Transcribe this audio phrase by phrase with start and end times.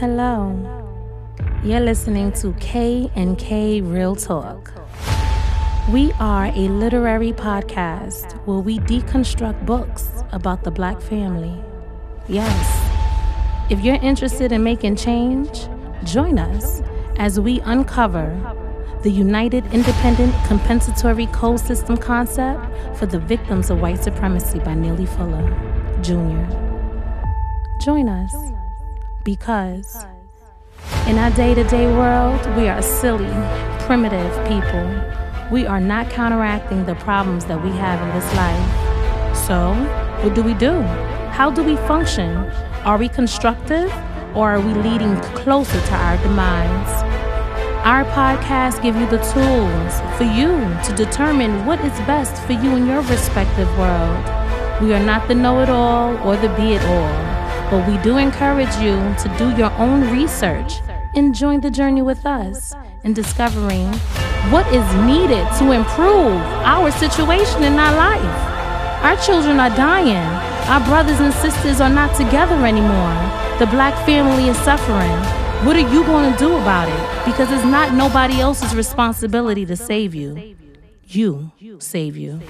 [0.00, 0.54] Hello.
[1.64, 4.72] You're listening to K and K Real Talk.
[5.90, 11.60] We are a literary podcast where we deconstruct books about the black family.
[12.28, 13.72] Yes.
[13.72, 15.66] If you're interested in making change,
[16.04, 16.80] join us
[17.16, 18.38] as we uncover
[19.02, 22.62] the United Independent Compensatory Code System concept
[22.96, 25.42] for the victims of white supremacy by Neely Fuller,
[26.02, 26.46] Jr.
[27.80, 28.57] Join us
[29.28, 30.06] because
[31.06, 33.34] in our day to day world, we are silly,
[33.84, 34.88] primitive people.
[35.52, 39.36] We are not counteracting the problems that we have in this life.
[39.46, 39.74] So,
[40.22, 40.80] what do we do?
[41.38, 42.36] How do we function?
[42.88, 43.92] Are we constructive
[44.34, 46.94] or are we leading closer to our demise?
[47.84, 50.52] Our podcast give you the tools for you
[50.86, 54.24] to determine what is best for you in your respective world.
[54.80, 57.27] We are not the know-it-all or the be-it-all
[57.70, 60.80] but we do encourage you to do your own research
[61.14, 63.92] and join the journey with us in discovering
[64.50, 69.04] what is needed to improve our situation in our life.
[69.04, 70.16] Our children are dying.
[70.68, 73.14] Our brothers and sisters are not together anymore.
[73.58, 75.18] The black family is suffering.
[75.66, 77.24] What are you going to do about it?
[77.26, 80.56] Because it's not nobody else's responsibility to save you.
[81.06, 82.40] You save you.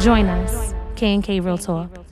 [0.00, 2.03] Join us, K&K Real Talk.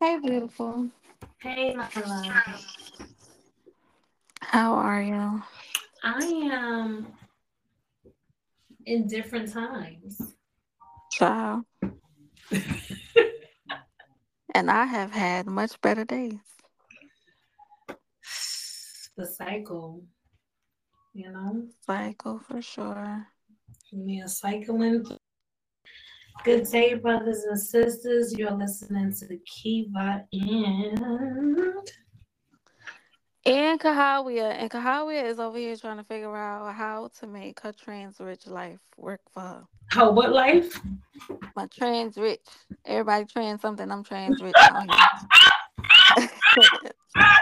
[0.00, 0.88] Hey, beautiful.
[1.42, 2.32] Hey, my love.
[4.40, 5.42] How are you?
[6.02, 7.06] I am
[8.86, 10.20] in different times.
[11.20, 11.64] Wow.
[14.54, 16.38] and I have had much better days.
[19.18, 20.02] The cycle,
[21.12, 21.68] you know?
[21.84, 23.26] Cycle for sure.
[23.92, 25.04] Yeah, cycling
[26.44, 28.36] Good day, brothers and sisters.
[28.38, 31.74] You're listening to the Kiva and
[33.44, 34.54] and Kahawia.
[34.58, 38.46] And Kahawia is over here trying to figure out how to make her trans rich
[38.46, 39.64] life work for her.
[39.88, 40.80] How what life?
[41.54, 42.40] My trans rich.
[42.84, 43.90] Everybody trans something.
[43.90, 44.54] I'm trans rich.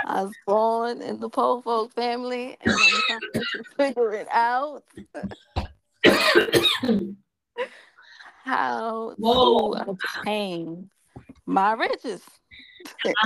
[0.06, 4.84] I was born in the pole folk family and I'm trying to figure it out.
[8.44, 9.72] how Whoa.
[9.72, 10.90] to obtain
[11.46, 12.20] my riches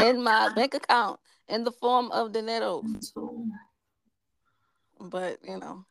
[0.01, 1.19] in my bank account
[1.49, 2.85] in the form of dinero.
[5.01, 5.85] But you know,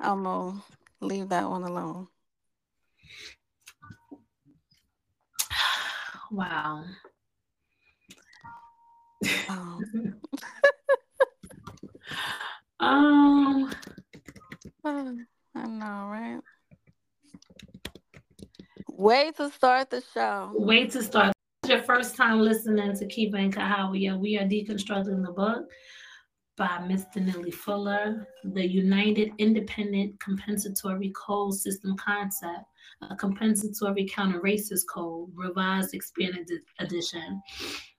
[0.00, 0.62] I'm gonna
[1.00, 2.08] leave that one alone.
[6.30, 6.84] Wow.
[9.48, 9.84] Um,
[12.80, 13.70] um
[14.84, 16.40] I know, right?
[18.90, 20.52] Way to start the show.
[20.54, 21.32] Way to start.
[21.66, 24.18] your first time listening to Kiva and Kahawia.
[24.18, 25.66] We are deconstructing the book
[26.56, 27.24] by Mr.
[27.24, 32.64] Neely Fuller, The United Independent Compensatory Code System Concept,
[33.08, 36.50] a compensatory counter racist code, revised expanded
[36.80, 37.40] edition,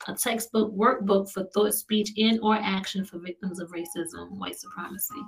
[0.08, 5.22] a textbook workbook for thought, speech, and or action for victims of racism, white supremacy,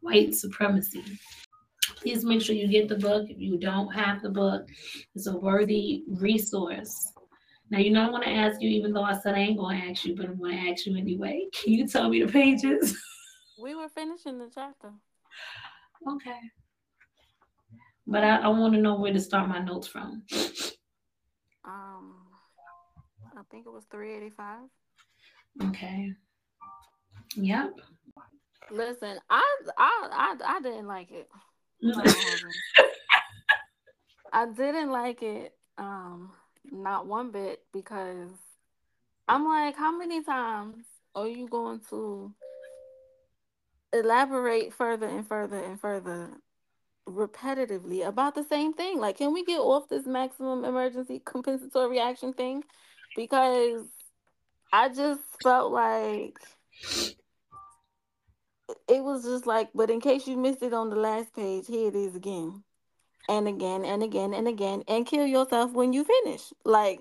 [0.00, 1.04] white supremacy,
[2.00, 3.28] please make sure you get the book.
[3.28, 4.68] If you don't have the book,
[5.14, 7.12] it's a worthy resource.
[7.70, 9.80] Now, you know, I want to ask you, even though I said I ain't going
[9.80, 11.46] to ask you, but I'm going to ask you anyway.
[11.52, 12.96] Can you tell me the pages?
[13.60, 14.92] We were finishing the chapter.
[16.08, 16.38] Okay.
[18.06, 20.22] But I, I want to know where to start my notes from.
[21.64, 22.14] Um,
[23.36, 24.60] I think it was 385.
[25.70, 26.12] Okay.
[27.34, 27.72] Yep.
[28.70, 29.42] Listen, I
[29.76, 31.28] I I, I didn't like it.
[34.32, 36.32] I didn't like it, um,
[36.70, 38.30] not one bit, because
[39.26, 40.84] I'm like, how many times
[41.14, 42.32] are you going to
[43.92, 46.30] elaborate further and further and further
[47.08, 48.98] repetitively about the same thing?
[48.98, 52.64] Like, can we get off this maximum emergency compensatory action thing?
[53.16, 53.86] Because
[54.72, 56.38] I just felt like
[58.88, 61.88] it was just like, but in case you missed it on the last page, here
[61.88, 62.62] it is again.
[63.28, 66.50] And again and again and again and kill yourself when you finish.
[66.64, 67.00] Like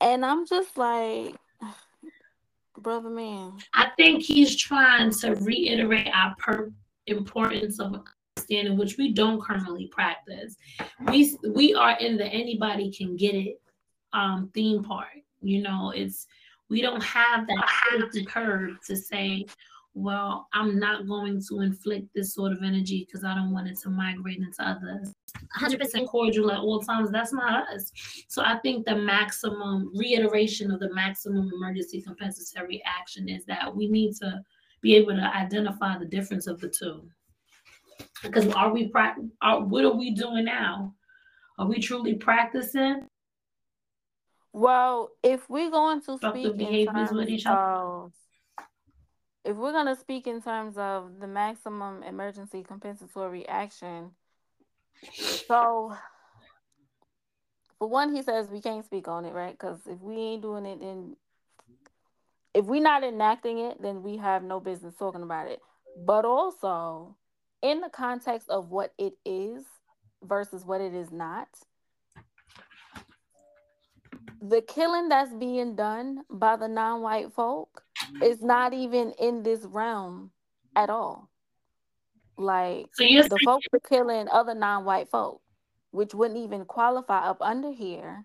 [0.00, 1.34] and I'm just like
[2.78, 3.54] brother man.
[3.74, 6.72] I think he's trying to reiterate our per-
[7.08, 8.00] importance of
[8.36, 10.56] understanding which we don't currently practice.
[11.10, 13.60] We we are in the anybody can get it
[14.12, 15.08] um theme park.
[15.42, 16.28] You know, it's
[16.68, 19.46] we don't have that curve to say
[19.96, 23.78] well, I'm not going to inflict this sort of energy because I don't want it
[23.78, 25.14] to migrate into others.
[25.58, 27.10] 100% cordial at all times.
[27.10, 27.90] That's not us.
[28.28, 33.88] So I think the maximum reiteration of the maximum emergency compensatory action is that we
[33.88, 34.42] need to
[34.82, 37.08] be able to identify the difference of the two.
[38.22, 38.92] Because are we
[39.40, 40.94] are, what are we doing now?
[41.58, 43.08] Are we truly practicing?
[44.52, 48.12] Well, if we're going to speak in terms of
[49.46, 54.10] if we're going to speak in terms of the maximum emergency compensatory action,
[55.46, 55.96] so
[57.78, 59.52] for one, he says we can't speak on it, right?
[59.52, 61.16] Because if we ain't doing it, then
[62.54, 65.60] if we're not enacting it, then we have no business talking about it.
[66.04, 67.16] But also,
[67.62, 69.64] in the context of what it is
[70.22, 71.48] versus what it is not,
[74.48, 77.82] the killing that's being done by the non-white folk
[78.22, 80.30] is not even in this realm
[80.74, 81.30] at all.
[82.36, 85.40] Like so the folks are killing other non-white folk,
[85.90, 88.24] which wouldn't even qualify up under here.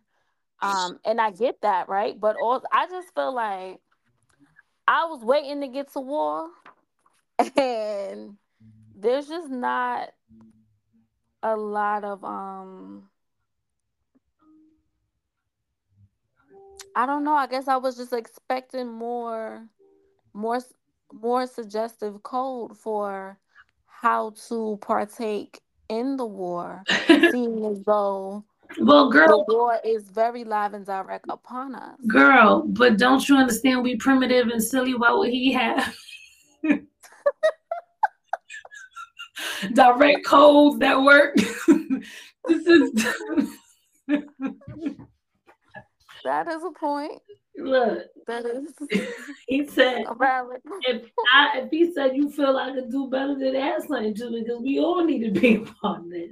[0.62, 2.20] Um, and I get that, right?
[2.20, 3.80] But also, I just feel like
[4.88, 6.50] I was waiting to get to war,
[7.58, 8.38] and
[8.96, 10.10] there's just not
[11.42, 13.10] a lot of um
[16.96, 17.34] I don't know.
[17.34, 19.66] I guess I was just expecting more,
[20.34, 20.60] more,
[21.14, 23.38] more suggestive code for
[23.86, 25.60] how to partake
[25.90, 28.44] in the war, seeing as though
[28.80, 32.00] well, girl, the war is very live and direct upon us.
[32.08, 33.84] Girl, but don't you understand?
[33.84, 34.94] We primitive and silly.
[34.94, 35.94] What would he have?
[39.74, 41.36] direct codes that work.
[42.48, 43.06] this is.
[46.24, 47.22] That is a point.
[47.58, 48.74] Look, that is.
[49.48, 53.84] he said, if I, if he said you feel I could do better than add
[53.84, 56.32] something to it, because we all need to be a part of this.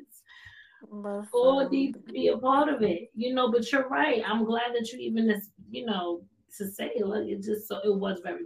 [0.90, 1.30] Listen.
[1.34, 3.52] All need to be a part of it, you know.
[3.52, 4.24] But you're right.
[4.26, 6.22] I'm glad that you even, you know,
[6.58, 8.44] to say like it just so it was very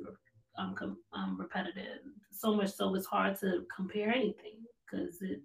[0.58, 0.76] um,
[1.14, 2.00] um repetitive.
[2.32, 5.42] So much so it's hard to compare anything because it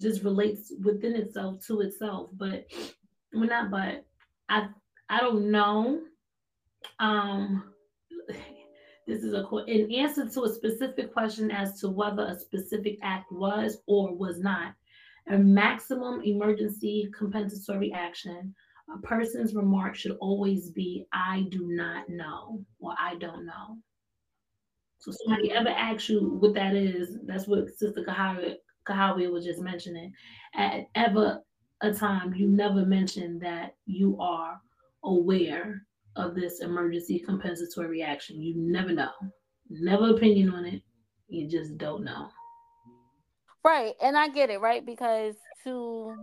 [0.00, 2.30] just relates within itself to itself.
[2.32, 2.66] But
[3.32, 3.70] we're not.
[3.70, 4.04] But
[4.48, 4.68] I
[5.08, 6.00] I don't know.
[6.98, 7.72] Um,
[9.06, 13.30] this is a in answer to a specific question as to whether a specific act
[13.30, 14.74] was or was not
[15.28, 18.54] a maximum emergency compensatory action.
[18.94, 23.78] A person's remark should always be, "I do not know" or "I don't know."
[24.98, 28.56] So somebody ever asks you what that is, that's what Sister Kahawi,
[28.88, 30.12] Kahawi was just mentioning.
[30.54, 31.42] At ever
[31.80, 34.60] a time, you never mention that you are
[35.06, 35.82] aware
[36.16, 38.40] of this emergency compensatory action.
[38.40, 39.10] You never know.
[39.68, 40.82] Never opinion on it.
[41.28, 42.28] You just don't know.
[43.64, 43.94] Right.
[44.02, 44.84] And I get it, right?
[44.84, 46.14] Because to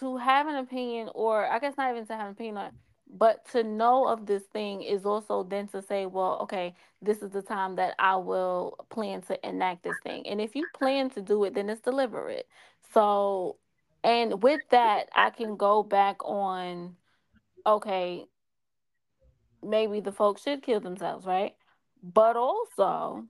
[0.00, 2.72] to have an opinion or I guess not even to have an opinion on
[3.08, 7.30] but to know of this thing is also then to say, well, okay, this is
[7.30, 10.26] the time that I will plan to enact this thing.
[10.26, 12.48] And if you plan to do it, then it's deliberate.
[12.92, 13.56] So,
[14.02, 16.96] and with that, I can go back on
[17.66, 18.26] okay,
[19.62, 21.54] maybe the folks should kill themselves, right?
[22.02, 23.24] But also,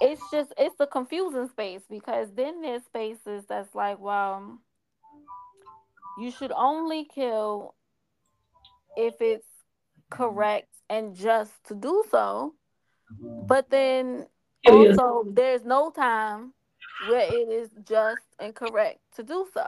[0.00, 4.58] it's just it's a confusing space because then there's spaces that's like, well,
[6.18, 7.74] you should only kill
[8.96, 9.46] if it's
[10.10, 12.54] correct and just to do so.
[13.48, 14.26] But then
[14.66, 16.52] also there's no time
[17.08, 19.66] where it is just and correct to do so.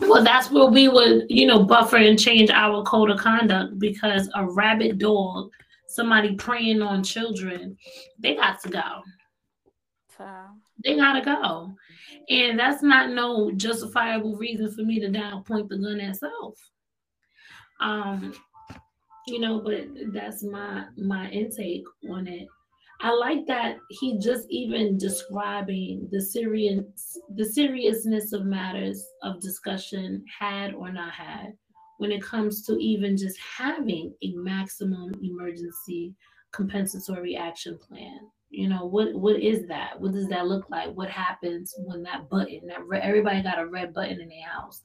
[0.00, 4.28] Well, that's where we would, you know, buffer and change our code of conduct because
[4.34, 5.50] a rabid dog,
[5.88, 7.76] somebody preying on children,
[8.18, 9.02] they got to go.
[10.84, 11.74] They gotta go.
[12.28, 16.58] And that's not no justifiable reason for me to now point the gun at self.
[17.80, 18.34] Um,
[19.26, 22.48] you know, but that's my my intake on it.
[23.00, 26.92] I like that he just even describing the Syrian
[27.34, 31.52] the seriousness of matters of discussion had or not had
[31.98, 36.14] when it comes to even just having a maximum emergency
[36.52, 38.18] compensatory action plan.
[38.48, 40.00] You know, what what is that?
[40.00, 40.94] What does that look like?
[40.94, 44.80] What happens when that button, that re- everybody got a red button in their house.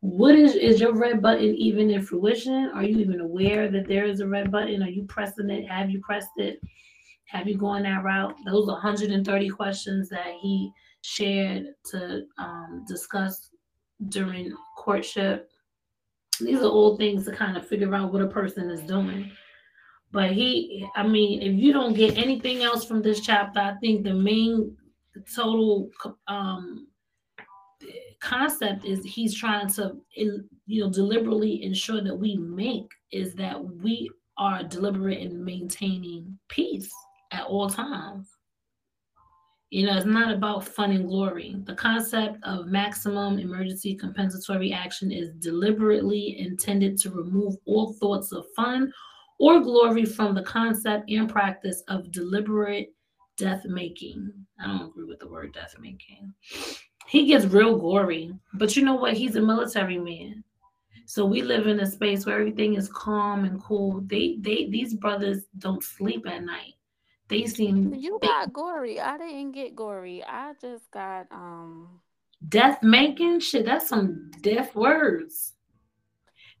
[0.00, 2.70] What is is your red button even in fruition?
[2.74, 4.82] Are you even aware that there is a red button?
[4.82, 5.68] Are you pressing it?
[5.68, 6.60] Have you pressed it?
[7.26, 8.36] Have you gone that route?
[8.44, 10.70] Those 130 questions that he
[11.02, 13.50] shared to um, discuss
[14.08, 15.50] during courtship.
[16.40, 19.30] These are all things to kind of figure out what a person is doing.
[20.12, 24.04] But he, I mean, if you don't get anything else from this chapter, I think
[24.04, 24.76] the main
[25.34, 25.90] total
[26.28, 26.86] um
[28.20, 34.10] concept is he's trying to you know deliberately ensure that we make is that we
[34.38, 36.92] are deliberate in maintaining peace
[37.32, 38.36] at all times
[39.70, 41.56] you know, it's not about fun and glory.
[41.64, 48.46] The concept of maximum emergency compensatory action is deliberately intended to remove all thoughts of
[48.54, 48.92] fun
[49.40, 52.94] or glory from the concept and practice of deliberate
[53.36, 54.32] death making.
[54.60, 56.32] I don't agree with the word death making.
[57.08, 59.14] He gets real gory, but you know what?
[59.14, 60.44] He's a military man.
[61.06, 64.00] So we live in a space where everything is calm and cool.
[64.06, 66.75] They they these brothers don't sleep at night.
[67.28, 69.00] They seem you they, got gory.
[69.00, 70.22] I didn't get gory.
[70.24, 72.00] I just got um
[72.48, 73.64] death making shit.
[73.64, 75.54] That's some death words.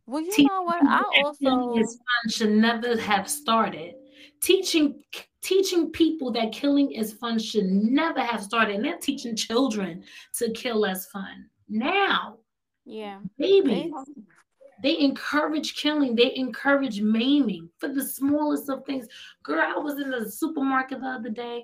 [0.06, 0.84] Well, you Teaching know what?
[0.84, 3.94] I also his fun should never have started.
[4.42, 5.02] Teaching
[5.40, 8.76] teaching people that killing is fun should never have started.
[8.76, 10.02] And they're teaching children
[10.38, 11.46] to kill as fun.
[11.68, 12.38] Now,
[12.84, 13.68] yeah, baby.
[13.74, 13.92] They
[14.84, 16.14] encourage killing.
[16.14, 19.06] They encourage maiming for the smallest of things.
[19.42, 21.62] Girl, I was in the supermarket the other day,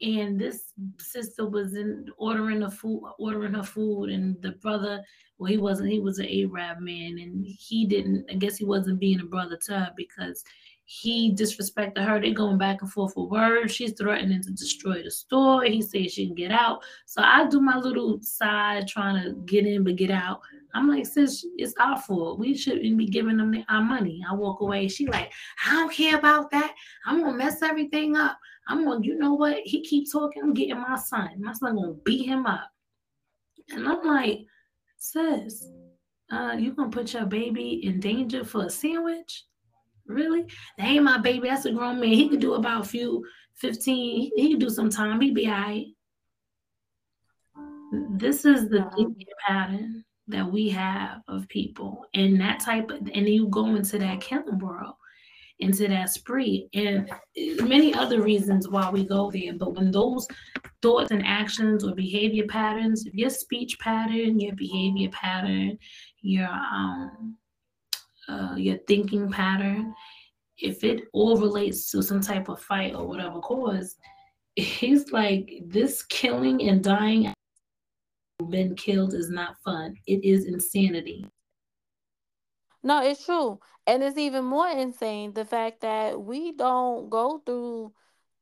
[0.00, 5.02] and this sister was in ordering a food, ordering her food, and the brother,
[5.38, 5.90] well, he wasn't.
[5.90, 8.26] He was an Arab man, and he didn't.
[8.30, 10.44] I guess he wasn't being a brother to her because
[10.88, 12.20] he disrespected her.
[12.20, 13.74] They're going back and forth with words.
[13.74, 15.64] She's threatening to destroy the store.
[15.64, 16.84] He says she can get out.
[17.06, 20.42] So I do my little side trying to get in but get out.
[20.74, 22.38] I'm like, sis, it's our fault.
[22.38, 24.24] We shouldn't be giving them our money.
[24.30, 24.86] I walk away.
[24.86, 25.32] She like,
[25.66, 26.72] I don't care about that.
[27.04, 28.38] I'm gonna mess everything up.
[28.68, 29.58] I'm gonna, you know what?
[29.64, 30.42] He keep talking.
[30.42, 31.30] I'm getting my son.
[31.40, 32.70] My son gonna beat him up.
[33.70, 34.46] And I'm like,
[34.98, 35.66] sis,
[36.30, 39.46] uh, you gonna put your baby in danger for a sandwich?
[40.08, 40.44] Really?
[40.78, 41.48] That ain't my baby.
[41.48, 42.10] That's a grown man.
[42.10, 43.24] He could do about a few
[43.56, 44.30] 15.
[44.36, 45.20] He, could do some time.
[45.20, 45.86] He'd be all right.
[48.10, 53.28] This is the thinking pattern that we have of people and that type of and
[53.28, 54.94] you go into that killing world
[55.60, 57.08] into that spree and
[57.62, 60.26] many other reasons why we go there but when those
[60.82, 65.78] thoughts and actions or behavior patterns your speech pattern your behavior pattern
[66.20, 67.36] your um
[68.28, 69.94] uh, your thinking pattern
[70.58, 73.96] if it all relates to some type of fight or whatever cause
[74.56, 77.32] he's like this killing and dying
[78.44, 79.96] been killed is not fun.
[80.06, 81.26] It is insanity.
[82.82, 83.58] No, it's true.
[83.86, 87.92] And it's even more insane the fact that we don't go through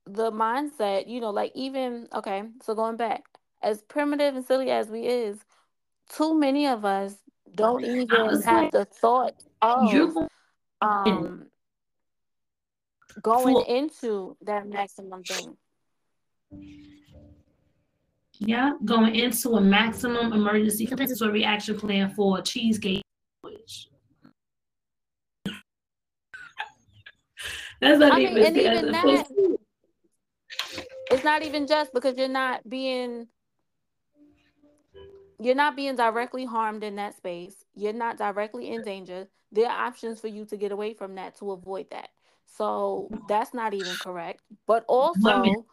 [0.06, 3.24] the mindset, you know, like even okay, so going back,
[3.62, 5.38] as primitive and silly as we is,
[6.10, 7.16] too many of us
[7.54, 10.16] don't even have like, the thought of
[10.80, 11.46] um
[13.22, 15.56] going for, into that maximum thing.
[18.38, 23.02] Yeah, going into a maximum emergency compensatory reaction plan for cheesecake.
[27.80, 29.26] That's not I even, mean, and even that,
[31.10, 33.28] it's not even just because you're not being
[35.38, 37.64] you're not being directly harmed in that space.
[37.74, 39.28] You're not directly in danger.
[39.52, 42.08] There are options for you to get away from that to avoid that.
[42.46, 44.42] So that's not even correct.
[44.66, 45.64] But also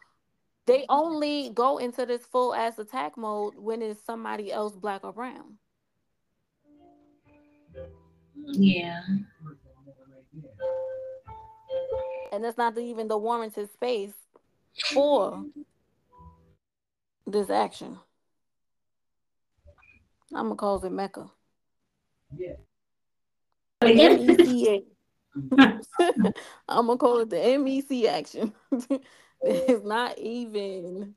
[0.66, 5.12] they only go into this full ass attack mode when it's somebody else, black or
[5.12, 5.58] brown.
[8.44, 9.00] Yeah.
[12.32, 14.14] And that's not even the warranted space
[14.92, 15.44] for
[17.26, 17.98] this action.
[20.34, 21.30] I'm gonna call it Mecca.
[22.36, 22.54] Yeah.
[23.82, 24.84] M-E-C-A.
[26.68, 28.52] I'm gonna call it the MEC action.
[29.44, 31.14] It's not even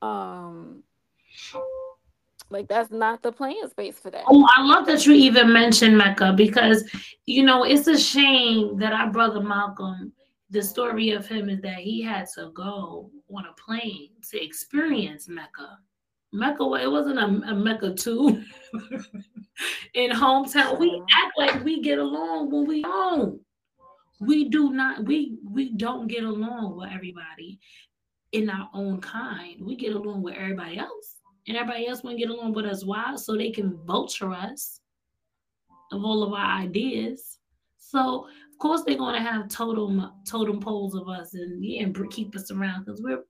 [0.00, 0.82] um
[2.50, 4.24] like that's not the playing space for that.
[4.26, 6.88] Oh, I love that you even mentioned Mecca because
[7.26, 10.12] you know it's a shame that our brother Malcolm,
[10.48, 15.28] the story of him is that he had to go on a plane to experience
[15.28, 15.78] Mecca.
[16.32, 18.42] Mecca, it wasn't a, a Mecca too.
[19.94, 23.40] In hometown, we act like we get along when we don't
[24.20, 27.58] we do not we we don't get along with everybody
[28.32, 29.64] in our own kind.
[29.64, 31.16] We get along with everybody else.
[31.46, 32.84] And everybody else want to get along with us.
[32.84, 33.16] Why?
[33.16, 34.80] So they can vulture us
[35.92, 37.38] of all of our ideas.
[37.78, 42.10] So of course they're going to have totem totem poles of us and yeah, and
[42.10, 43.22] keep us around because we're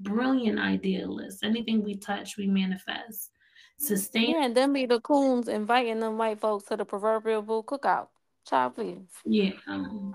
[0.00, 1.42] brilliant idealists.
[1.42, 3.30] Anything we touch, we manifest.
[3.78, 4.30] Sustain.
[4.30, 8.08] Yeah, and then be the coons inviting them white folks to the proverbial cookout
[8.48, 9.10] Child, please.
[9.26, 9.50] Yeah.
[9.66, 10.14] Um,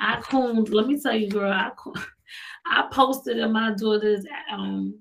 [0.00, 0.70] I cooned.
[0.70, 1.52] Let me tell you, girl.
[1.52, 1.70] I
[2.66, 4.98] I posted in my daughter's um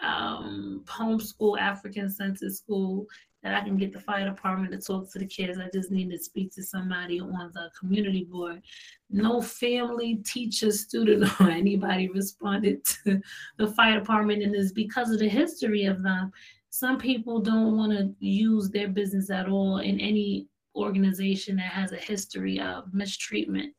[0.00, 3.06] um homeschool African Center School
[3.42, 5.58] that I can get the fire department to talk to the kids.
[5.58, 8.62] I just need to speak to somebody on the community board.
[9.10, 13.20] No family, teacher, student, or anybody responded to
[13.58, 16.32] the fire department, and it's because of the history of them.
[16.70, 21.92] Some people don't want to use their business at all in any organization that has
[21.92, 23.72] a history of mistreatment.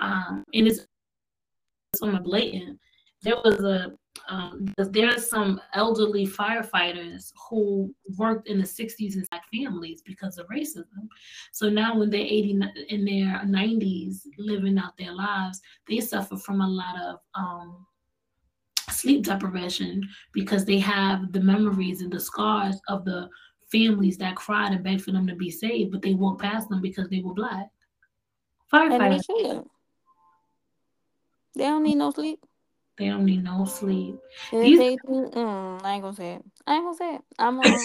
[0.00, 0.86] Um, and it's
[1.96, 2.78] somewhat blatant.
[3.22, 3.92] There was a
[4.28, 10.38] um, there are some elderly firefighters who worked in the 60s in black families because
[10.38, 11.08] of racism.
[11.52, 16.60] So now when they're 80 in their 90s living out their lives, they suffer from
[16.60, 17.86] a lot of um,
[18.90, 23.28] sleep deprivation because they have the memories and the scars of the
[23.70, 26.80] families that cried and begged for them to be saved, but they walked past them
[26.80, 27.66] because they were black.
[28.72, 29.22] Firefighters.
[29.28, 29.60] They,
[31.54, 32.40] they don't need no sleep.
[32.98, 34.18] They don't need no sleep.
[34.50, 34.78] These...
[34.78, 36.44] They, mm, I ain't gonna say it.
[36.66, 37.22] I ain't gonna say it.
[37.38, 37.78] I'm gonna,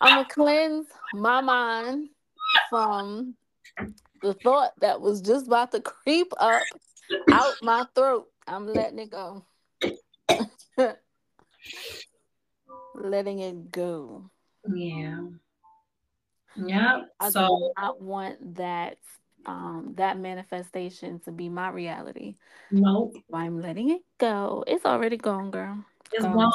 [0.00, 2.10] I'm gonna cleanse my mind
[2.70, 3.34] from
[4.22, 6.62] the thought that was just about to creep up
[7.32, 8.28] out my throat.
[8.46, 9.44] I'm letting it go.
[12.94, 14.30] letting it go.
[14.72, 15.26] Yeah.
[16.56, 17.02] Yeah.
[17.18, 18.98] I so I want that
[19.46, 22.36] um that manifestation to be my reality.
[22.70, 23.14] Nope.
[23.32, 24.64] I'm letting it go.
[24.66, 25.84] It's already gone, girl.
[26.12, 26.36] It's gone.
[26.36, 26.52] gone.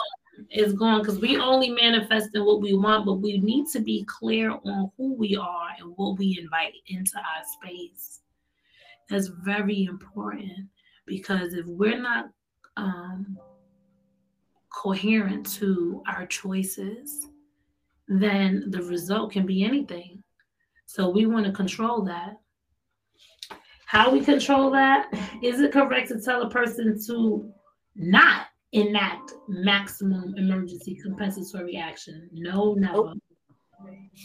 [0.49, 4.05] It's gone because we only manifest in what we want, but we need to be
[4.07, 8.21] clear on who we are and what we invite into our space.
[9.09, 10.69] That's very important
[11.05, 12.29] because if we're not
[12.77, 13.37] um,
[14.69, 17.27] coherent to our choices,
[18.07, 20.23] then the result can be anything.
[20.85, 22.37] So we want to control that.
[23.89, 25.11] How we control that?
[25.41, 27.51] Is it correct to tell a person to
[27.95, 32.29] not enact maximum emergency compensatory action?
[32.31, 33.13] No, never.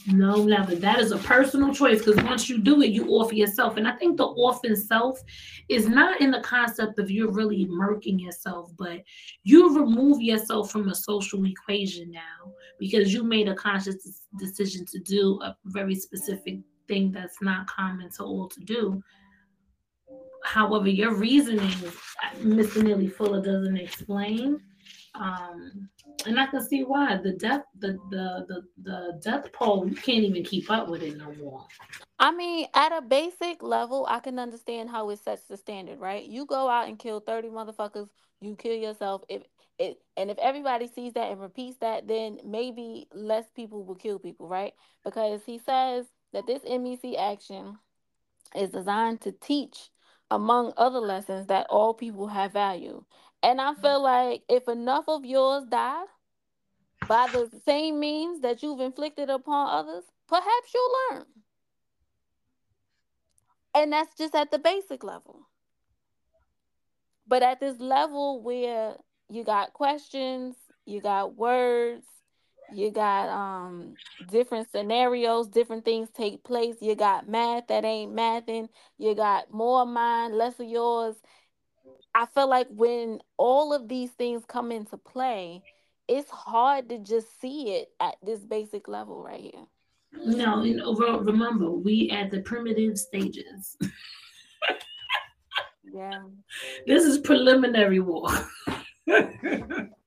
[0.08, 0.74] No, never.
[0.74, 3.78] That is a personal choice because once you do it, you offer yourself.
[3.78, 5.18] And I think the offer self
[5.70, 9.00] is not in the concept of you're really murking yourself, but
[9.44, 14.98] you remove yourself from a social equation now because you made a conscious decision to
[14.98, 19.02] do a very specific thing that's not common to all to do.
[20.44, 21.72] However, your reasoning,
[22.38, 22.82] Mr.
[22.82, 24.60] Neely Fuller doesn't explain.
[25.14, 25.88] Um,
[26.26, 30.24] and I can see why the death, the the the the death poll, you can't
[30.24, 31.66] even keep up with it no more.
[32.18, 36.24] I mean, at a basic level, I can understand how it sets the standard, right?
[36.24, 38.08] You go out and kill thirty motherfuckers,
[38.40, 39.22] you kill yourself.
[39.28, 39.42] If
[39.78, 44.18] it and if everybody sees that and repeats that, then maybe less people will kill
[44.18, 44.74] people, right?
[45.04, 47.78] Because he says that this MEC action
[48.54, 49.90] is designed to teach
[50.34, 53.04] among other lessons that all people have value.
[53.42, 56.04] And I feel like if enough of yours die
[57.06, 61.26] by the same means that you've inflicted upon others, perhaps you'll learn.
[63.76, 65.46] And that's just at the basic level.
[67.28, 68.96] But at this level where
[69.30, 72.06] you got questions, you got words,
[72.74, 73.96] you got um
[74.30, 76.76] different scenarios different things take place.
[76.80, 78.68] You got math that ain't mathing.
[78.98, 81.16] You got more of mine less of yours.
[82.14, 85.62] I feel like when all of these things come into play
[86.08, 89.64] it's hard to just see it at this basic level right here.
[90.12, 93.76] No and overall remember we at the primitive stages.
[95.92, 96.20] Yeah.
[96.86, 98.28] This is preliminary war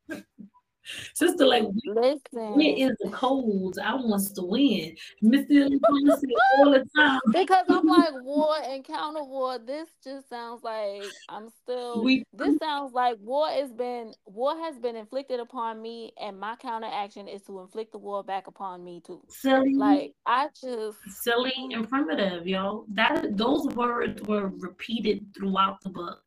[1.13, 2.55] Sister, like, Listen.
[2.55, 3.77] where is the codes?
[3.77, 4.95] I wants to win.
[5.23, 5.69] Mr.
[6.57, 7.19] all the time.
[7.31, 12.57] Because I'm like, war and counter war, this just sounds like I'm still we, this
[12.57, 17.27] sounds like war has been war has been inflicted upon me, and my counter action
[17.27, 19.21] is to inflict the war back upon me too.
[19.29, 19.73] Silly.
[19.73, 22.85] Like I just silly and primitive, yo.
[22.89, 26.21] That those words were repeated throughout the book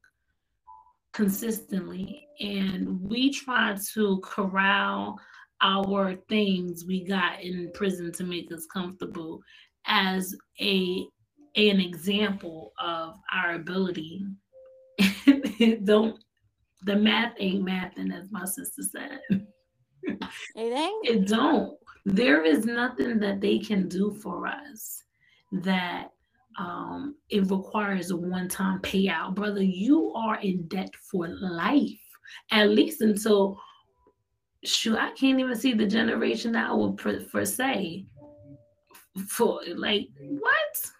[1.12, 5.18] consistently and we try to corral
[5.62, 9.40] our things we got in prison to make us comfortable
[9.86, 11.06] as a
[11.56, 14.24] an example of our ability.
[15.84, 16.22] Don't
[16.82, 19.46] the math ain't mathing as my sister said.
[21.02, 21.76] It don't.
[22.06, 25.02] There is nothing that they can do for us
[25.52, 26.08] that
[26.58, 29.62] um, it requires a one-time payout, brother.
[29.62, 32.00] You are in debt for life,
[32.50, 33.60] at least until
[34.64, 34.98] shoot.
[34.98, 38.06] I can't even see the generation that I would per, per se
[39.28, 40.90] for like what?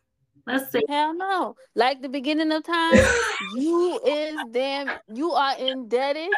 [0.47, 1.55] Let's say hell no.
[1.75, 3.05] Like the beginning of time,
[3.57, 6.31] you is damn you are indebted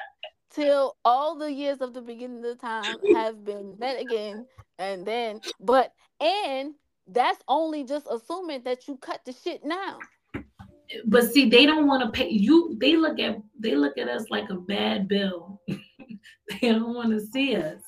[0.50, 4.46] till all the years of the beginning of the time have been met again
[4.78, 6.74] and then but and
[7.12, 9.98] that's only just assuming that you cut the shit now.
[11.06, 14.26] But see they don't want to pay you they look at they look at us
[14.30, 15.60] like a bad bill.
[16.60, 17.80] They don't want to see us.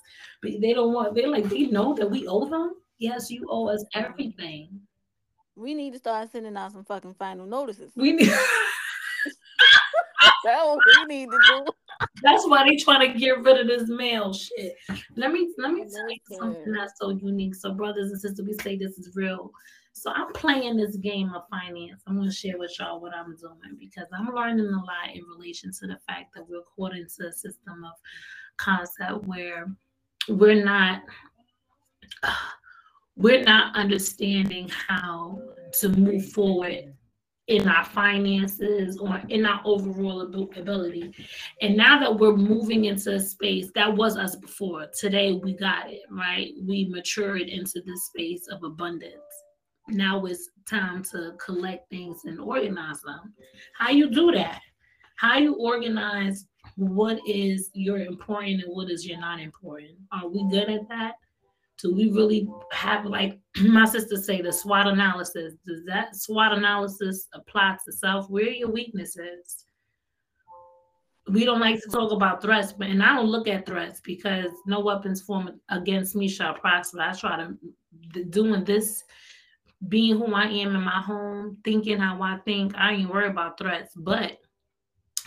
[0.43, 2.75] But they don't want they like they know that we owe them?
[2.99, 4.81] Yes you owe us everything.
[5.57, 7.93] We need to start sending out some fucking final notices.
[7.95, 8.29] We need
[10.45, 11.65] that's what we need to do
[12.23, 14.75] that's why they trying to get rid of this mail shit.
[15.17, 17.55] Let me let me tell you something that's so unique.
[17.55, 19.51] So, brothers and sisters, we say this is real.
[19.97, 22.03] So I'm playing this game of finance.
[22.07, 25.71] I'm gonna share with y'all what I'm doing because I'm learning a lot in relation
[25.81, 27.93] to the fact that we're caught into a system of
[28.57, 29.69] concept where
[30.29, 31.03] we're not
[33.17, 35.41] we're not understanding how
[35.75, 36.93] to move forward
[37.49, 41.15] in our finances or in our overall ability.
[41.61, 45.91] And now that we're moving into a space that was us before, today we got
[45.91, 46.53] it, right?
[46.67, 49.15] We matured into this space of abundance.
[49.89, 53.35] Now it's time to collect things and organize them.
[53.79, 54.61] How you do that?
[55.17, 59.99] How you organize what is your important and what is your not important?
[60.13, 61.15] Are we good at that?
[61.81, 65.55] Do we really have like my sister say the SWOT analysis?
[65.67, 68.31] Does that SWOT analysis apply to self?
[68.31, 69.65] Where are your weaknesses?
[71.29, 74.51] We don't like to talk about threats, but and I don't look at threats because
[74.67, 77.01] no weapons formed against me shall prosper.
[77.01, 79.03] I try to doing this,
[79.89, 82.75] being who I am in my home, thinking how I think.
[82.77, 84.39] I ain't worried about threats, but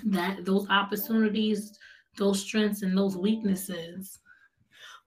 [0.06, 1.78] that those opportunities,
[2.16, 4.20] those strengths, and those weaknesses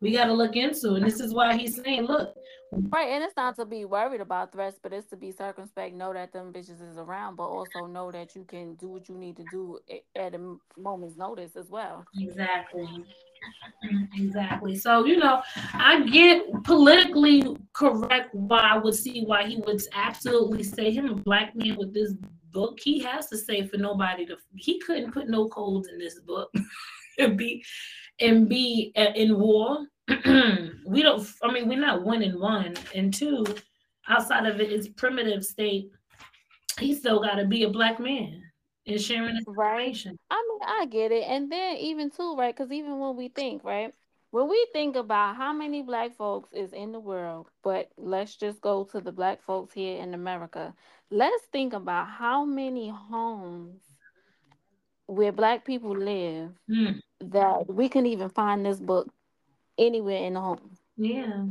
[0.00, 0.94] we got to look into.
[0.94, 2.34] And this is why he's saying, look.
[2.72, 3.08] Right.
[3.08, 6.32] And it's not to be worried about threats, but it's to be circumspect, know that
[6.32, 9.44] them bitches is around, but also know that you can do what you need to
[9.50, 9.78] do
[10.16, 12.04] at a moment's notice as well.
[12.16, 13.04] Exactly.
[14.16, 14.76] Exactly.
[14.76, 15.42] So, you know,
[15.74, 21.14] I get politically correct why I would see why he would absolutely say him a
[21.14, 22.14] black man with this
[22.52, 22.78] book.
[22.80, 26.52] He has to say for nobody to, he couldn't put no codes in this book
[27.36, 27.64] be
[28.20, 29.86] and be uh, in war.
[30.08, 31.26] we don't.
[31.42, 33.44] I mean, we're not one in one, and two,
[34.08, 35.90] outside of it, its primitive state.
[36.78, 38.42] He still got to be a black man
[38.86, 40.18] and sharing information.
[40.30, 40.38] Right.
[40.38, 42.54] I mean, I get it, and then even too, right?
[42.54, 43.92] Because even when we think, right,
[44.30, 48.60] when we think about how many black folks is in the world, but let's just
[48.60, 50.74] go to the black folks here in America.
[51.10, 53.82] Let's think about how many homes
[55.10, 57.00] where black people live mm.
[57.20, 59.08] that we can even find this book
[59.78, 60.76] anywhere in the home.
[60.96, 61.44] Yeah.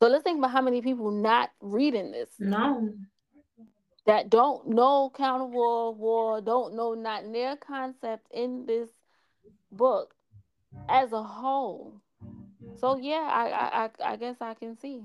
[0.00, 2.30] So let's think about how many people not reading this.
[2.38, 2.92] No.
[4.06, 8.88] That don't know counter war war, don't know not near concept in this
[9.70, 10.14] book
[10.88, 12.00] as a whole.
[12.76, 15.02] So yeah, I I I guess I can see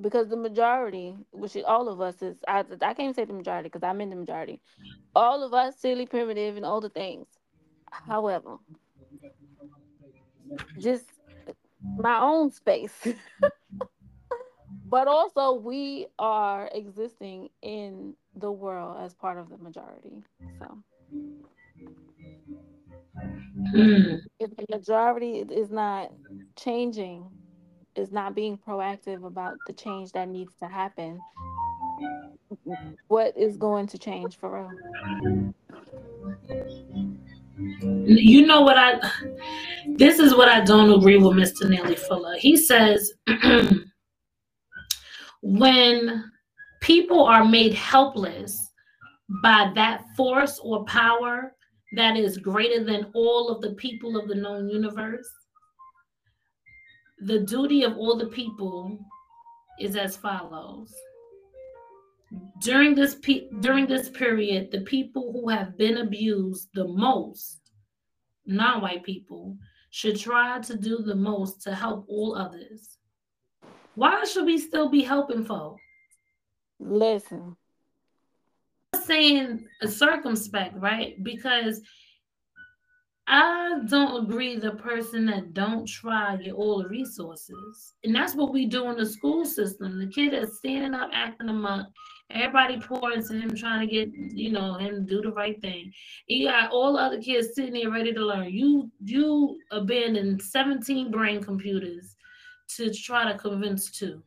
[0.00, 3.68] because the majority, which is all of us, is I I can't say the majority
[3.68, 4.60] because I'm in the majority.
[5.14, 7.26] All of us silly, primitive, and all the things.
[7.90, 8.56] However,
[10.78, 11.04] just
[11.96, 13.08] my own space.
[14.86, 20.22] but also we are existing in the world as part of the majority.
[20.58, 20.78] So
[23.74, 24.20] mm.
[24.40, 26.12] if the majority is not
[26.56, 27.26] changing
[27.96, 31.20] is not being proactive about the change that needs to happen,
[33.08, 35.54] what is going to change for real?
[38.06, 39.00] You know what I
[39.86, 41.68] this is what I don't agree with Mr.
[41.68, 42.36] Neely Fuller.
[42.36, 43.12] He says
[45.42, 46.30] when
[46.80, 48.72] people are made helpless
[49.42, 51.54] by that force or power
[51.94, 55.28] that is greater than all of the people of the known universe,
[57.24, 58.98] the duty of all the people
[59.80, 60.94] is as follows.
[62.60, 67.60] During this pe- during this period, the people who have been abused the most,
[68.44, 69.56] non-white people,
[69.90, 72.98] should try to do the most to help all others.
[73.94, 75.78] Why should we still be helping folk?
[76.78, 77.56] Listen.
[78.92, 81.22] I'm saying circumspect, right?
[81.22, 81.80] Because
[83.26, 87.94] I don't agree the person that don't try get all the resources.
[88.04, 89.98] And that's what we do in the school system.
[89.98, 91.86] The kid that's standing up acting amok,
[92.30, 95.90] everybody pouring into him trying to get, you know, him do the right thing.
[96.26, 98.50] You got all the other kids sitting there ready to learn.
[98.50, 102.14] You you abandoned 17 brain computers
[102.76, 104.22] to try to convince two.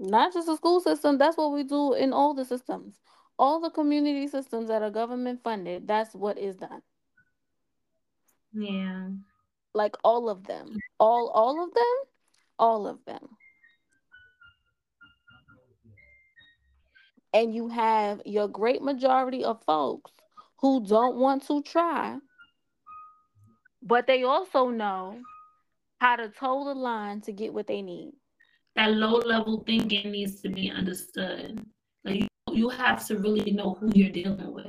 [0.00, 1.16] Not just the school system.
[1.16, 2.98] That's what we do in all the systems.
[3.38, 6.82] All the community systems that are government funded, that's what is done.
[8.58, 9.08] Yeah.
[9.72, 10.78] Like all of them.
[10.98, 11.94] All all of them?
[12.58, 13.28] All of them.
[17.32, 20.10] And you have your great majority of folks
[20.56, 22.18] who don't want to try,
[23.82, 25.20] but they also know
[26.00, 28.12] how to toe the line to get what they need.
[28.74, 31.64] That low level thinking needs to be understood.
[32.04, 34.67] Like you, you have to really know who you're dealing with.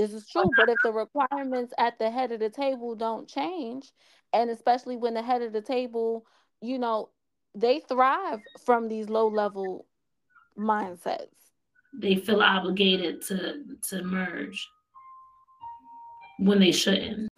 [0.00, 3.92] This is true, but if the requirements at the head of the table don't change,
[4.32, 6.24] and especially when the head of the table,
[6.62, 7.10] you know,
[7.54, 9.84] they thrive from these low level
[10.58, 11.28] mindsets.
[11.92, 14.66] They feel obligated to to merge
[16.38, 17.29] when they shouldn't.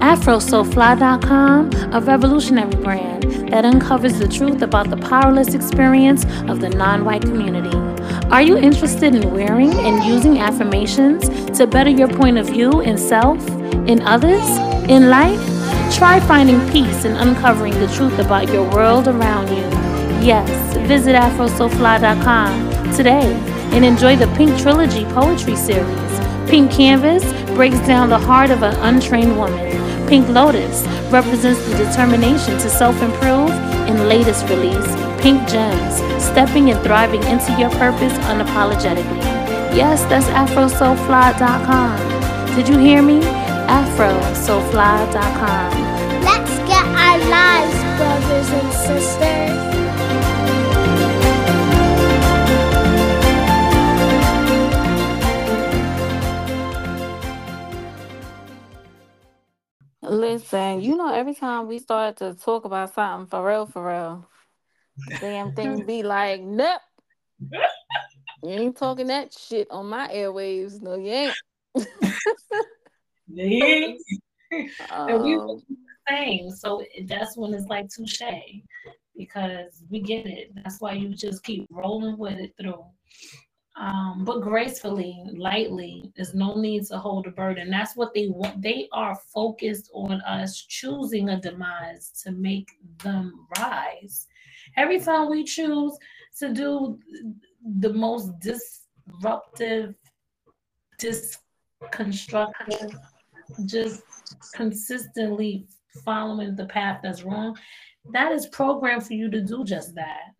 [0.00, 7.04] AfroSoFly.com, a revolutionary brand that uncovers the truth about the powerless experience of the non
[7.04, 7.76] white community.
[8.30, 11.28] Are you interested in wearing and using affirmations
[11.58, 13.46] to better your point of view in self,
[13.88, 14.46] in others,
[14.88, 15.40] in life?
[15.94, 19.64] Try finding peace and uncovering the truth about your world around you.
[20.24, 23.34] Yes, visit AfroSoFly.com today
[23.72, 26.50] and enjoy the Pink Trilogy Poetry Series.
[26.50, 29.85] Pink Canvas breaks down the heart of an untrained woman.
[30.08, 33.50] Pink Lotus represents the determination to self improve.
[33.86, 39.22] And latest release, Pink Gems, stepping and thriving into your purpose unapologetically.
[39.74, 41.98] Yes, that's AfroSoFly.com.
[42.56, 43.20] Did you hear me?
[43.20, 45.72] AfroSoFly.com.
[46.24, 49.55] Let's get our lives, brothers and sisters.
[61.16, 64.28] Every time we start to talk about something for real, for real,
[65.18, 66.82] damn thing be like, nope.
[68.42, 70.82] You ain't talking that shit on my airwaves.
[70.82, 71.34] No, you ain't.
[73.38, 74.00] ain't.
[74.50, 75.76] and we um, were the
[76.06, 76.50] same.
[76.50, 78.20] So that's when it's like touche
[79.16, 80.52] because we get it.
[80.54, 82.84] That's why you just keep rolling with it through
[83.78, 86.10] um, but gracefully, lightly.
[86.16, 87.70] There's no need to hold a burden.
[87.70, 88.62] That's what they want.
[88.62, 92.70] They are focused on us choosing a demise to make
[93.02, 94.26] them rise.
[94.76, 95.96] Every time we choose
[96.38, 96.98] to do
[97.78, 99.94] the most disruptive,
[100.98, 102.96] disconstructive,
[103.66, 104.02] just
[104.54, 105.66] consistently
[106.02, 107.56] following the path that's wrong,
[108.12, 110.32] that is programmed for you to do just that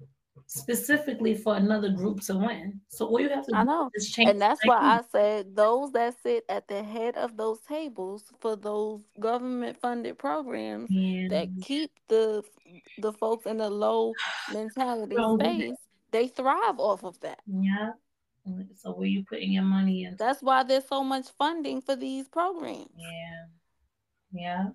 [0.46, 2.80] specifically for another group to win.
[2.88, 3.90] So all you have to I know.
[3.94, 4.30] is change.
[4.30, 8.56] And that's why I said those that sit at the head of those tables for
[8.56, 11.28] those government funded programs yeah.
[11.28, 12.44] that keep the
[12.98, 14.12] the folks in the low
[14.52, 15.74] mentality so, space,
[16.12, 17.40] they thrive off of that.
[17.46, 17.90] Yeah.
[18.76, 20.14] So where you putting your money in?
[20.16, 22.90] That's why there's so much funding for these programs.
[22.96, 23.46] Yeah.
[24.32, 24.66] Yeah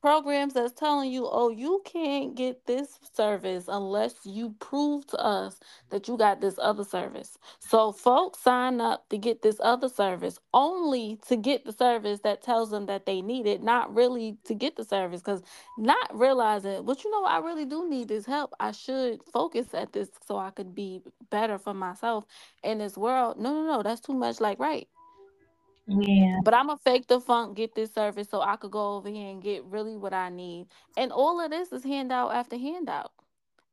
[0.00, 5.60] programs that's telling you, oh, you can't get this service unless you prove to us
[5.90, 7.38] that you got this other service.
[7.60, 12.42] So folks sign up to get this other service only to get the service that
[12.42, 15.42] tells them that they need it, not really to get the service because
[15.78, 18.54] not realizing, but you know, I really do need this help.
[18.60, 22.26] I should focus at this so I could be better for myself
[22.62, 23.38] in this world.
[23.40, 24.88] No, no, no, that's too much like right.
[25.88, 26.40] Yeah.
[26.44, 29.30] But I'm gonna fake the funk, get this service so I could go over here
[29.30, 30.66] and get really what I need.
[30.96, 33.12] And all of this is handout after handout.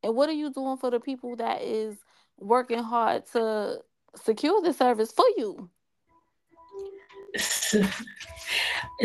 [0.01, 1.97] And what are you doing for the people that is
[2.39, 3.79] working hard to
[4.15, 5.69] secure the service for you?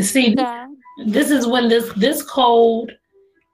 [0.00, 0.68] See, yeah.
[1.06, 2.96] this is when this this code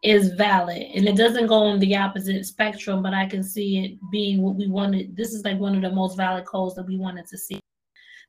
[0.02, 3.98] is valid and it doesn't go on the opposite spectrum, but I can see it
[4.12, 5.16] being what we wanted.
[5.16, 7.60] This is like one of the most valid codes that we wanted to see.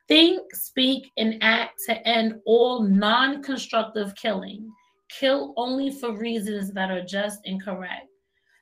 [0.08, 4.72] Think, speak, and act to end all non constructive killing.
[5.10, 8.08] Kill only for reasons that are just and correct.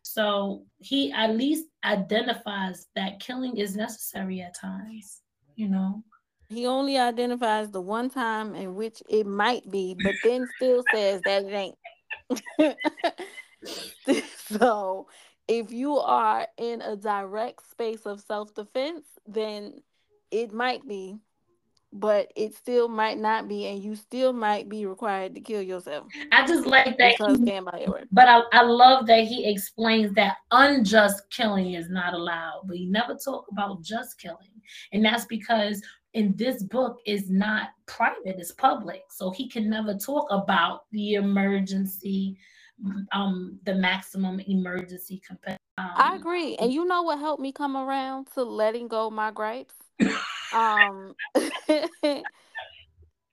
[0.02, 5.22] So he at least identifies that killing is necessary at times,
[5.56, 6.04] you know.
[6.50, 11.22] He only identifies the one time in which it might be, but then still says
[11.26, 11.76] that it
[12.60, 12.78] ain't.
[14.36, 15.08] so
[15.48, 19.82] if you are in a direct space of self defense, then
[20.32, 21.18] it might be
[21.92, 26.08] but it still might not be, and you still might be required to kill yourself.
[26.32, 27.16] I just like that.
[27.18, 32.78] He, but I, I love that he explains that unjust killing is not allowed, but
[32.78, 35.82] he never talk about just killing, and that's because
[36.14, 41.14] in this book is not private; it's public, so he can never talk about the
[41.16, 42.38] emergency
[43.14, 45.60] um the maximum emergency compensation.
[45.78, 46.56] Um, I agree.
[46.56, 49.76] And you know what helped me come around to letting go my gripes?
[50.56, 51.16] um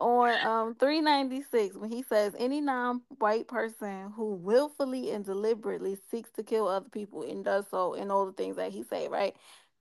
[0.01, 6.43] on um 396 when he says any non-white person who willfully and deliberately seeks to
[6.43, 9.35] kill other people and does so and all the things that he say, right?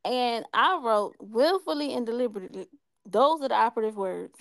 [0.05, 2.67] And I wrote willfully and deliberately.
[3.05, 4.35] Those are the operative words.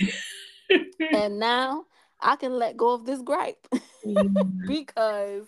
[1.13, 1.87] and now
[2.21, 3.67] I can let go of this gripe
[4.07, 4.67] mm-hmm.
[4.67, 5.47] because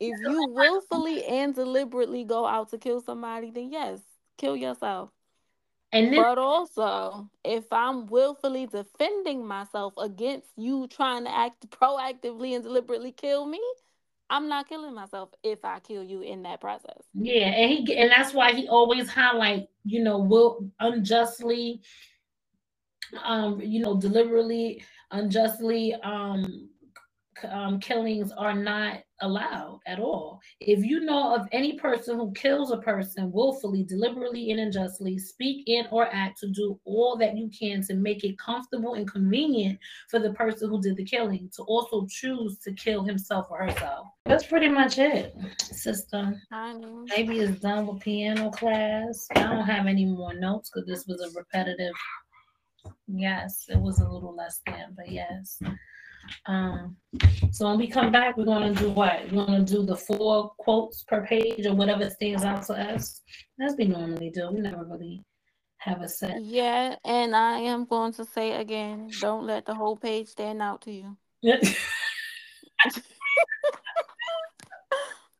[0.00, 4.00] if you willfully and deliberately go out to kill somebody, then yes,
[4.36, 5.10] kill yourself.
[5.92, 12.54] And this- but also, if I'm willfully defending myself against you trying to act proactively
[12.54, 13.60] and deliberately kill me,
[14.30, 17.02] I'm not killing myself if I kill you in that process.
[17.14, 21.80] Yeah, and he and that's why he always highlight, you know, will unjustly,
[23.24, 26.68] um, you know, deliberately, unjustly, um,
[27.48, 30.40] um, killings are not allowed at all.
[30.60, 35.64] If you know of any person who kills a person willfully, deliberately, and unjustly, speak
[35.66, 39.78] in or act to do all that you can to make it comfortable and convenient
[40.08, 44.06] for the person who did the killing to also choose to kill himself or herself.
[44.24, 46.40] That's pretty much it, sister.
[47.16, 49.26] Maybe it's done with piano class.
[49.34, 51.94] I don't have any more notes because this was a repetitive.
[53.06, 55.60] Yes, it was a little less than, but yes.
[56.46, 56.96] Um,
[57.50, 59.24] so when we come back, we're going to do what?
[59.30, 63.22] We're going to do the four quotes per page or whatever stands out to us,
[63.60, 64.50] as we normally do.
[64.52, 65.24] We never really
[65.78, 66.42] have a set.
[66.42, 70.82] Yeah, and I am going to say again, don't let the whole page stand out
[70.82, 71.16] to you.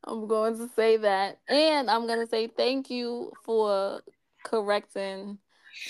[0.05, 1.39] I'm going to say that.
[1.49, 4.01] And I'm going to say thank you for
[4.45, 5.39] correcting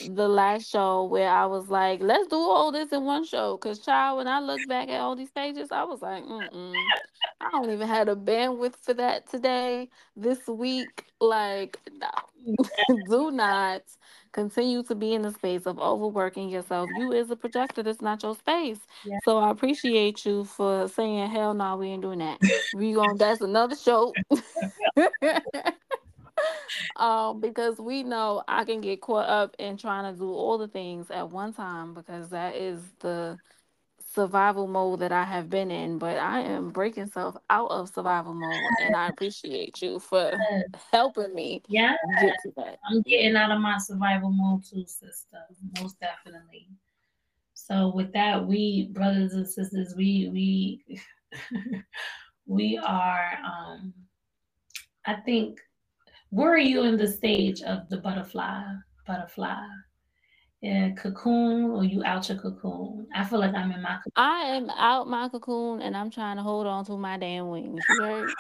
[0.07, 3.57] the last show where I was like, let's do all this in one show.
[3.57, 6.75] Cause child, when I look back at all these pages, I was like, mm
[7.41, 11.05] I don't even have a bandwidth for that today, this week.
[11.21, 12.09] Like, no.
[13.09, 13.83] do not
[14.33, 16.89] continue to be in the space of overworking yourself.
[16.97, 18.81] You is a projector, that's not your space.
[19.05, 19.19] Yeah.
[19.25, 22.39] So I appreciate you for saying, hell no, we ain't doing that.
[22.75, 24.13] We going that's another show.
[26.97, 30.69] um, because we know I can get caught up in trying to do all the
[30.69, 33.39] things at one time because that is the
[34.15, 35.99] survival mode that I have been in.
[35.99, 40.39] But I am breaking self out of survival mode, and I appreciate you for
[40.93, 41.63] helping me.
[41.69, 42.79] Yeah, get to that.
[42.89, 45.39] I'm getting out of my survival mode too, sister.
[45.81, 46.69] Most definitely.
[47.55, 51.01] So with that, we brothers and sisters, we we
[52.47, 53.39] we are.
[53.45, 53.93] um
[55.05, 55.61] I think
[56.31, 58.63] where are you in the stage of the butterfly?
[59.07, 59.67] Butterfly.
[60.61, 63.07] Yeah, cocoon, or you out your cocoon?
[63.15, 64.13] I feel like I'm in my cocoon.
[64.17, 67.85] I am out my cocoon and I'm trying to hold on to my damn wings.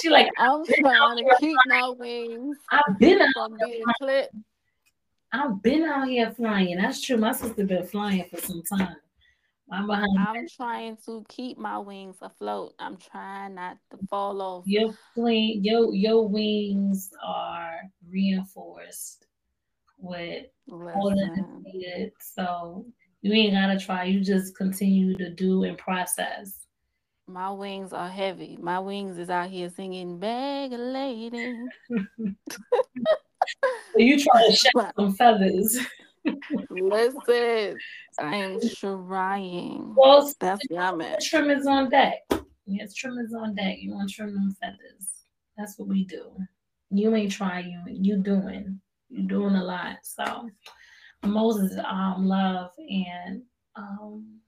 [0.00, 2.56] She like I'm trying to keep my wings.
[2.70, 4.34] I've been out being clipped.
[5.32, 6.76] I've been out here flying.
[6.76, 7.18] That's true.
[7.18, 8.96] My sister been flying for some time.
[9.72, 10.18] I'm behind.
[10.18, 12.74] I'm trying to keep my wings afloat.
[12.78, 14.64] I'm trying not to fall off.
[14.66, 19.26] Your wing, your your wings are reinforced
[19.98, 22.12] with all that needed.
[22.20, 22.84] So
[23.22, 24.04] you ain't gotta try.
[24.04, 26.66] You just continue to do and process.
[27.26, 28.58] My wings are heavy.
[28.60, 31.54] My wings is out here singing "Bag Lady."
[33.96, 35.78] you trying to shed some feathers.
[36.70, 37.78] Listen,
[38.18, 39.94] I am trying.
[39.96, 41.20] Well, that's at.
[41.20, 42.18] Trim is on deck.
[42.66, 43.78] Yes, trim is on deck.
[43.80, 45.08] You want to trim them feathers.
[45.56, 46.30] That's what we do.
[46.90, 47.70] You ain't trying.
[47.70, 48.80] You you doing.
[49.08, 49.98] You doing a lot.
[50.02, 50.50] So
[51.24, 53.42] Moses um love and
[53.76, 54.40] um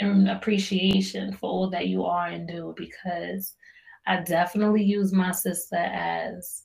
[0.00, 3.54] and appreciation for all that you are and do because
[4.06, 6.62] I definitely use my sister as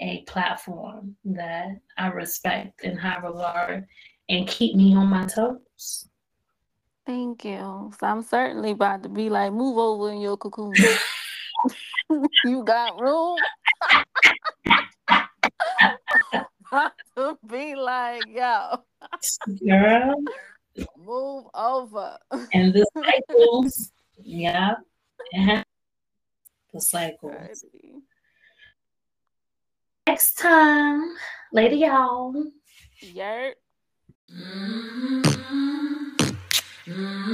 [0.00, 3.86] a platform that I respect and high regard
[4.28, 6.08] and keep me on my toes.
[7.06, 7.92] Thank you.
[7.98, 10.74] So I'm certainly about to be like, move over in your cocoon.
[12.44, 13.36] you got room.
[17.16, 18.76] to be like, yo,
[19.68, 20.14] girl,
[20.96, 22.16] move over.
[22.52, 24.74] and the cycles, yeah,
[25.32, 27.64] the cycles.
[30.20, 31.14] Next time,
[31.50, 32.34] later, y'all.
[33.02, 33.54] Yert.
[34.30, 35.22] Mm-hmm.
[36.86, 37.30] Mm-hmm.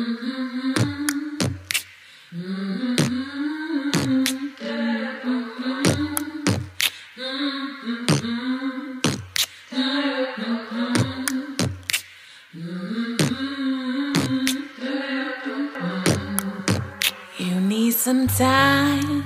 [18.06, 19.24] some time.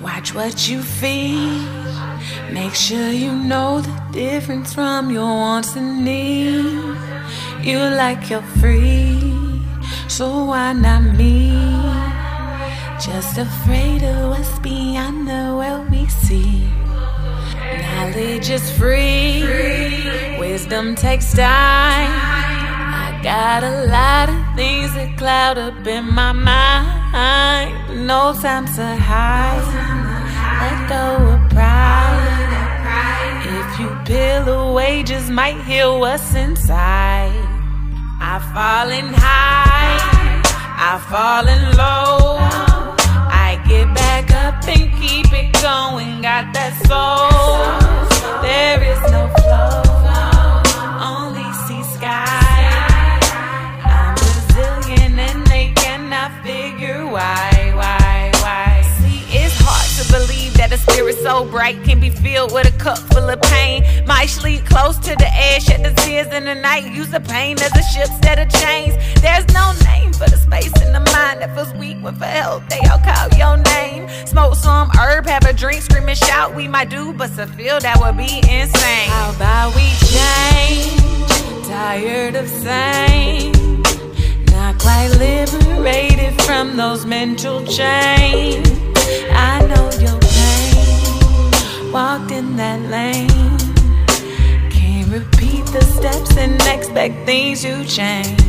[0.00, 1.83] Watch what you feed.
[2.54, 7.00] Make sure you know the difference from your wants and needs.
[7.60, 9.20] You like you're free,
[10.06, 11.50] so why not me?
[13.04, 16.70] Just afraid of what's beyond the world we see.
[17.82, 19.42] Knowledge is free,
[20.38, 22.12] wisdom takes time.
[23.02, 28.06] I got a lot of things that cloud up in my mind.
[28.06, 30.14] No time to hide.
[30.60, 31.33] Let go
[34.04, 37.32] peel away, just might heal what's inside.
[38.20, 40.42] I falling high,
[40.88, 42.36] I falling low.
[43.46, 46.22] I get back up and keep it going.
[46.22, 47.32] Got that soul.
[48.42, 49.43] There is no
[60.74, 63.84] a spirit so bright can be filled with a cup full of pain.
[64.06, 66.92] Might sleep close to the edge, shed the tears in the night.
[66.92, 68.94] Use the pain as a ship set of chains.
[69.22, 72.68] There's no name for the space in the mind that feels weak when for help.
[72.68, 74.08] They all call your name.
[74.26, 76.54] Smoke some herb, have a drink, scream and shout.
[76.54, 79.08] We might do, but to feel that would be insane.
[79.10, 81.68] How about we change?
[81.68, 83.52] Tired of saying.
[84.50, 88.83] Not quite liberated from those mental chains.
[91.94, 93.28] Walked in that lane.
[94.68, 98.42] Can't repeat the steps and expect things to change.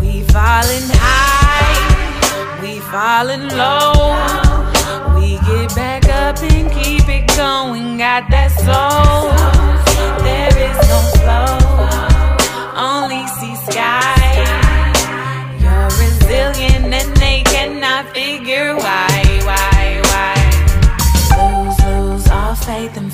[0.00, 1.76] We falling high,
[2.62, 4.16] we falling low.
[5.20, 7.98] We get back up and keep it going.
[7.98, 9.28] Got that soul.
[10.24, 11.60] There is no flow,
[12.72, 14.16] only see sky.
[15.60, 19.09] You're resilient and they cannot figure why, why,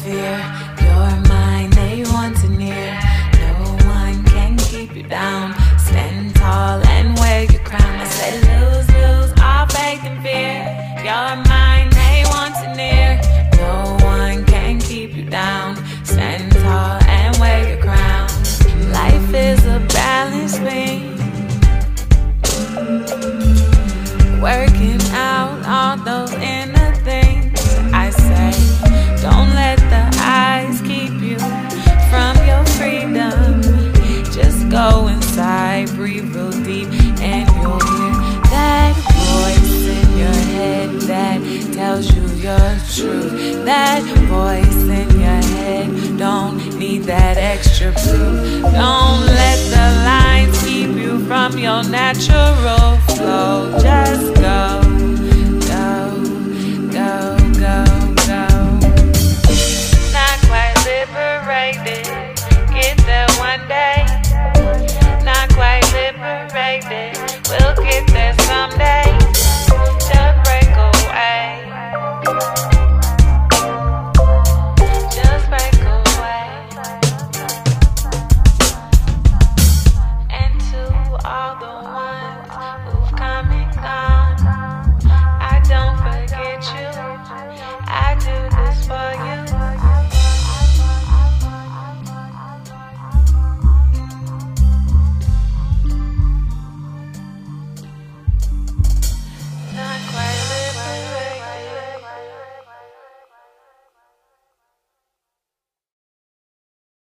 [0.06, 0.65] fear.
[35.38, 36.88] I breathe real deep
[37.20, 38.12] and you'll hear
[38.50, 38.94] that
[39.26, 43.64] voice in your head that tells you your truth.
[43.64, 48.62] That voice in your head don't need that extra proof.
[48.62, 53.78] Don't let the lines keep you from your natural flow.
[53.80, 54.85] Just go.